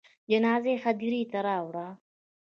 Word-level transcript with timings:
جنازه 0.29 0.69
یې 0.71 0.81
هدیرې 0.83 1.21
ته 1.31 1.39
راوړه. 1.47 1.87